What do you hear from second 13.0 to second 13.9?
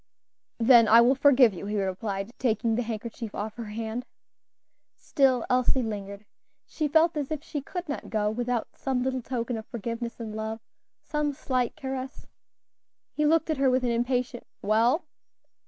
He looked at her with